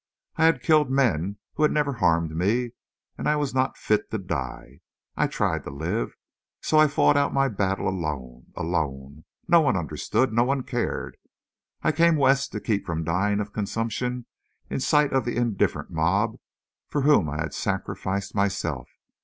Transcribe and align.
I 0.35 0.45
had 0.45 0.63
killed 0.63 0.89
men 0.89 1.37
who 1.53 1.67
never 1.67 1.93
harmed 1.93 2.35
me—I 2.35 3.35
was 3.35 3.53
not 3.53 3.77
fit 3.77 4.09
to 4.09 4.17
die.... 4.17 4.79
I 5.15 5.27
tried 5.27 5.63
to 5.65 5.69
live. 5.69 6.15
So 6.59 6.79
I 6.79 6.87
fought 6.87 7.15
out 7.17 7.35
my 7.35 7.47
battle 7.49 7.87
alone. 7.87 8.47
Alone!... 8.55 9.25
No 9.47 9.61
one 9.61 9.77
understood. 9.77 10.33
No 10.33 10.43
one 10.43 10.63
cared. 10.63 11.17
I 11.83 11.91
came 11.91 12.15
West 12.15 12.51
to 12.53 12.59
keep 12.59 12.83
from 12.83 13.03
dying 13.03 13.39
of 13.39 13.53
consumption 13.53 14.25
in 14.71 14.79
sight 14.79 15.13
of 15.13 15.23
the 15.23 15.35
indifferent 15.35 15.91
mob 15.91 16.39
for 16.87 17.01
whom 17.03 17.29
I 17.29 17.39
had 17.39 17.53
sacrificed 17.53 18.33
myself. 18.33 18.89